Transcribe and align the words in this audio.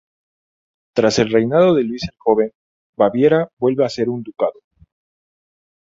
Tras 0.95 1.19
el 1.19 1.29
reinado 1.29 1.75
de 1.75 1.83
Luis 1.83 2.01
el 2.05 2.15
Joven, 2.17 2.51
Baviera 2.97 3.49
vuelve 3.59 3.85
a 3.85 3.89
ser 3.89 4.09
un 4.09 4.23
ducado. 4.23 4.59